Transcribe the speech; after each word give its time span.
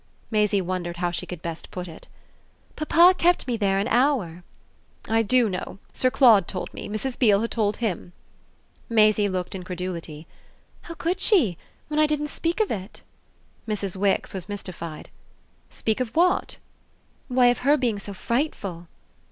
Maisie 0.31 0.61
wondered 0.61 0.97
how 0.97 1.11
she 1.11 1.27
could 1.27 1.43
best 1.43 1.69
put 1.69 1.87
it. 1.87 2.07
"Papa 2.75 3.13
kept 3.15 3.45
me 3.47 3.55
there 3.55 3.77
an 3.77 3.87
hour." 3.89 4.43
"I 5.07 5.21
do 5.21 5.47
know 5.47 5.77
Sir 5.93 6.09
Claude 6.09 6.47
told 6.47 6.73
me. 6.73 6.89
Mrs. 6.89 7.19
Beale 7.19 7.41
had 7.41 7.51
told 7.51 7.77
him." 7.77 8.11
Maisie 8.89 9.29
looked 9.29 9.53
incredulity. 9.53 10.25
"How 10.81 10.95
could 10.95 11.19
she 11.19 11.55
when 11.87 11.99
I 11.99 12.07
didn't 12.07 12.29
speak 12.29 12.59
of 12.59 12.71
it?" 12.71 13.01
Mrs. 13.67 13.95
Wix 13.95 14.33
was 14.33 14.49
mystified. 14.49 15.11
"Speak 15.69 15.99
of 15.99 16.15
what?" 16.15 16.57
"Why, 17.27 17.45
of 17.49 17.59
her 17.59 17.77
being 17.77 17.99
so 17.99 18.15
frightful." 18.15 18.87